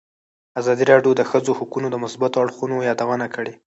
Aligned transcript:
ازادي 0.59 0.83
راډیو 0.91 1.11
د 1.15 1.17
د 1.19 1.21
ښځو 1.29 1.51
حقونه 1.59 1.87
د 1.91 1.95
مثبتو 2.03 2.41
اړخونو 2.43 2.85
یادونه 2.89 3.25
کړې. 3.35 3.53